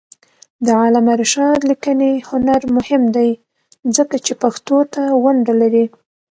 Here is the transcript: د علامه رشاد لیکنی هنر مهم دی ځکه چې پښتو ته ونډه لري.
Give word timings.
د 0.65 0.67
علامه 0.81 1.13
رشاد 1.21 1.59
لیکنی 1.69 2.11
هنر 2.29 2.61
مهم 2.75 3.03
دی 3.15 3.29
ځکه 3.95 4.15
چې 4.25 4.33
پښتو 4.41 4.77
ته 4.93 5.03
ونډه 5.23 5.53
لري. 5.61 5.85